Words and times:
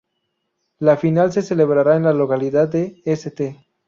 La 0.79 0.97
final 0.97 1.31
se 1.31 1.43
celebrará 1.43 1.95
en 1.95 2.01
la 2.05 2.11
localidad 2.13 2.67
de 2.67 3.03
St. 3.05 3.67